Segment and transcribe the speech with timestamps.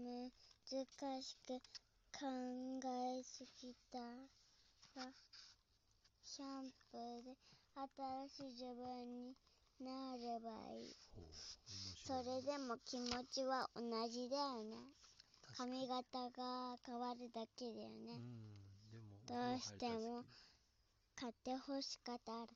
[0.00, 1.60] 難しく
[2.18, 2.26] 考
[2.84, 5.12] えすぎたら
[6.22, 7.36] シャンプーで
[7.74, 9.36] 新しい自分に
[9.80, 10.96] なればいい。
[12.06, 14.76] それでも気持ちは同じだよね。
[15.56, 18.20] 髪型が変わるだけだよね。
[19.26, 20.24] どうしても
[21.14, 22.46] 買ってほしかったら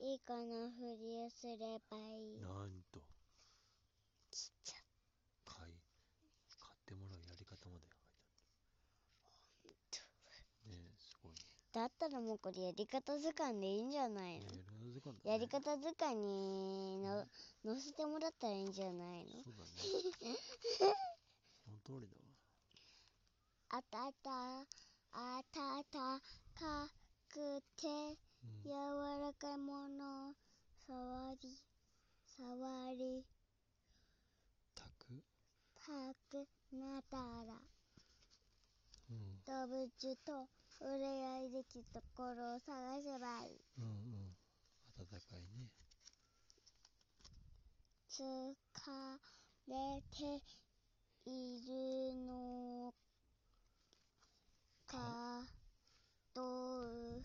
[0.00, 1.56] いい子のふりをすれ
[1.90, 2.40] ばいい。
[2.40, 3.00] なんと
[4.30, 4.76] ちっちゃ
[5.44, 5.74] 買い
[6.58, 7.94] 買ってもらうやり方まで書
[9.68, 10.06] いてあ
[10.66, 11.38] るねえすごいね
[11.74, 14.46] だったらもうこれやり方図鑑でいいんじゃないの？
[15.24, 16.14] やり方図鑑だね。
[16.14, 17.26] にの
[17.64, 19.42] 載せてもらったらいいんじゃないの？
[19.42, 19.70] そうだね。
[21.64, 22.22] その通りだわ
[23.70, 24.30] あたた
[25.12, 26.20] あたた。
[26.54, 26.88] か
[27.28, 27.88] くて
[28.44, 28.70] うん柔
[29.20, 30.30] らかいもの。
[30.30, 30.34] を
[30.86, 31.58] 触り。
[32.24, 33.24] 触り。
[34.76, 35.24] たく。
[35.74, 36.46] たく。
[36.72, 37.58] なったら。
[39.10, 39.42] うん。
[39.44, 43.60] 動物と触れ合いできるところを探せばいい。
[43.78, 44.36] うんうん。
[44.96, 45.70] 暖かいね。
[48.16, 48.22] 疲
[49.72, 50.50] れて
[51.26, 52.94] いるの
[54.86, 55.42] か
[56.32, 57.22] どう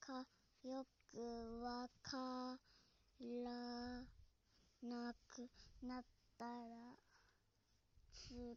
[0.00, 0.26] か
[0.64, 2.58] よくわか
[3.20, 3.56] ら
[4.82, 5.48] なく
[5.82, 6.04] なっ
[6.38, 6.50] たら
[8.12, 8.56] 疲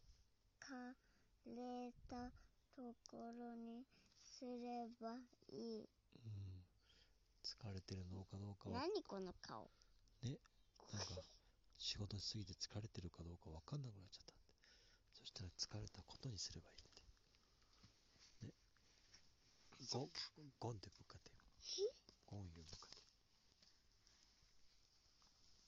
[1.45, 2.31] れた
[2.75, 3.98] ところにす
[4.79, 5.19] れば
[5.51, 5.89] いい。
[6.15, 6.63] うん。
[7.43, 8.79] 疲れてるのかどうかは。
[8.79, 9.69] 何この顔。
[10.23, 11.21] なんか
[11.77, 14.41] 仕事しすぎて疲れてるかどうかわかんなくなっちゃったって。
[15.13, 17.03] そしたら疲れたことにすればいいって。
[18.47, 18.53] ね。
[19.91, 20.09] ゴン。
[20.59, 21.31] ゴンってぶっかって